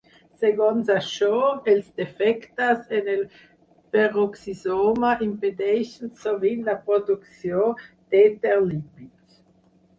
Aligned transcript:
Segons 0.43 0.87
això 0.93 1.27
els 1.73 1.91
defectes 2.01 2.89
en 3.01 3.11
el 3.17 3.21
peroxisoma 3.97 5.13
impedeixen 5.29 6.11
sovint 6.25 6.67
la 6.73 6.79
producció 6.91 7.71
d'èter 7.93 8.59
lípids. 8.69 9.43